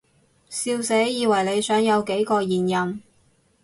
[0.49, 3.03] 笑死，以為你想有幾個現任